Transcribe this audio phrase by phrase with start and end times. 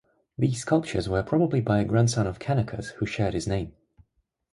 [0.35, 3.73] These sculptures were probably by a grandson of Canachus who shared his name.